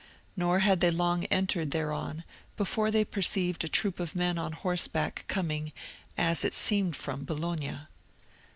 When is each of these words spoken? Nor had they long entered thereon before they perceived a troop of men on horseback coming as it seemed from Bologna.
Nor 0.35 0.61
had 0.61 0.79
they 0.79 0.89
long 0.89 1.25
entered 1.25 1.69
thereon 1.69 2.23
before 2.57 2.89
they 2.89 3.05
perceived 3.05 3.63
a 3.63 3.67
troop 3.67 3.99
of 3.99 4.15
men 4.15 4.39
on 4.39 4.53
horseback 4.53 5.25
coming 5.27 5.73
as 6.17 6.43
it 6.43 6.55
seemed 6.55 6.95
from 6.95 7.23
Bologna. 7.23 7.81